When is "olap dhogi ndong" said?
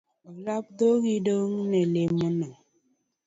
0.29-1.53